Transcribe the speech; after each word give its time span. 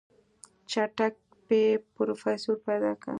چټک 0.71 1.15
پې 1.47 1.61
پروفيسر 1.95 2.55
پيدا 2.67 2.91
که. 3.01 3.09